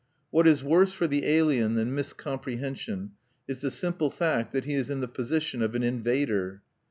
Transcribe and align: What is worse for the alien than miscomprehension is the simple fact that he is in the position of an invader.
What 0.31 0.47
is 0.47 0.63
worse 0.63 0.91
for 0.91 1.05
the 1.05 1.27
alien 1.27 1.75
than 1.75 1.93
miscomprehension 1.93 3.11
is 3.47 3.61
the 3.61 3.69
simple 3.69 4.09
fact 4.09 4.51
that 4.51 4.65
he 4.65 4.73
is 4.73 4.89
in 4.89 4.99
the 4.99 5.07
position 5.07 5.61
of 5.61 5.75
an 5.75 5.83
invader. 5.83 6.63